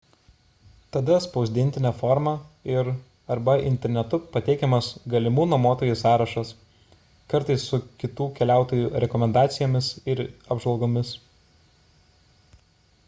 tada 0.95 1.15
spausdintine 1.23 1.89
forma 1.97 2.31
ir 2.75 2.87
arba 3.35 3.53
internetu 3.71 4.19
pateikiamas 4.37 4.87
galimų 5.15 5.45
nuomotojų 5.51 5.97
sąrašas 6.01 6.53
kartais 7.35 7.65
su 7.73 7.79
kitų 8.05 8.27
keliautojų 8.41 8.87
rekomendacijomis 9.05 9.91
ir 10.15 10.23
apžvalgomis 10.57 11.13